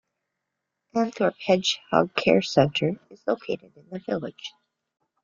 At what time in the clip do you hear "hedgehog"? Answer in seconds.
1.45-2.15